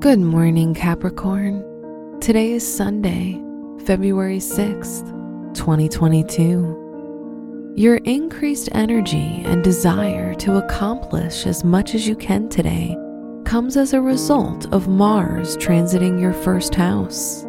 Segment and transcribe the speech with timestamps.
[0.00, 2.18] Good morning, Capricorn.
[2.20, 3.40] Today is Sunday,
[3.84, 7.74] February 6th, 2022.
[7.76, 12.96] Your increased energy and desire to accomplish as much as you can today
[13.44, 17.46] comes as a result of Mars transiting your first house.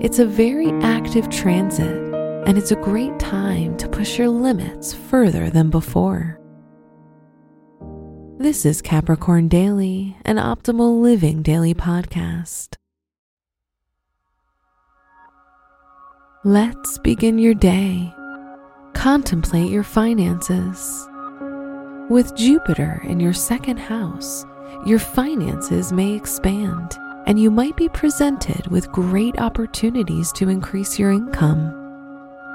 [0.00, 2.12] It's a very active transit,
[2.48, 6.40] and it's a great time to push your limits further than before.
[8.38, 12.74] This is Capricorn Daily, an optimal living daily podcast.
[16.44, 18.12] Let's begin your day.
[18.92, 21.08] Contemplate your finances.
[22.10, 24.44] With Jupiter in your second house,
[24.84, 31.10] your finances may expand and you might be presented with great opportunities to increase your
[31.10, 31.72] income.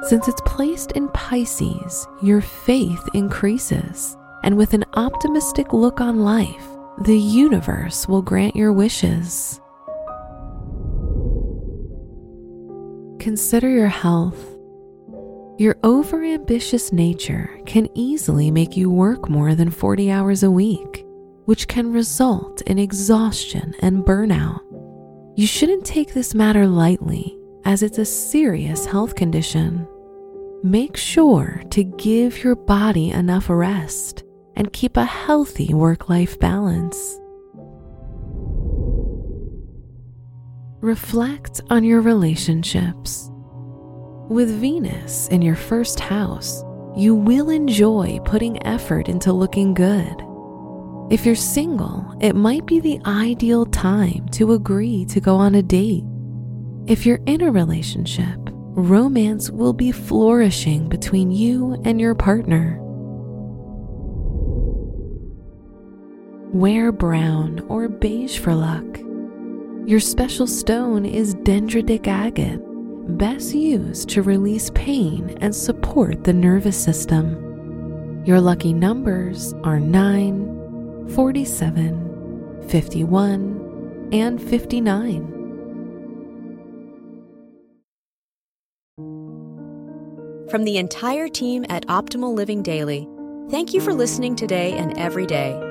[0.03, 6.68] Since it's placed in Pisces, your faith increases and with an optimistic look on life,
[7.04, 9.59] the universe will grant your wishes.
[13.20, 14.39] Consider your health.
[15.58, 21.05] Your overambitious nature can easily make you work more than 40 hours a week,
[21.45, 24.61] which can result in exhaustion and burnout.
[25.36, 29.88] You shouldn't take this matter lightly, as it's a serious health condition.
[30.64, 34.23] Make sure to give your body enough rest
[34.55, 37.19] and keep a healthy work life balance.
[40.81, 43.30] Reflect on your relationships.
[44.30, 46.63] With Venus in your first house,
[46.95, 50.16] you will enjoy putting effort into looking good.
[51.11, 55.61] If you're single, it might be the ideal time to agree to go on a
[55.61, 56.03] date.
[56.88, 58.39] If you're in a relationship,
[58.73, 62.80] romance will be flourishing between you and your partner.
[66.53, 68.83] Wear brown or beige for luck.
[69.88, 72.59] Your special stone is dendritic agate,
[73.17, 78.21] best used to release pain and support the nervous system.
[78.26, 85.37] Your lucky numbers are 9, 47, 51, and 59.
[90.49, 93.08] From the entire team at Optimal Living Daily,
[93.49, 95.70] thank you for listening today and every day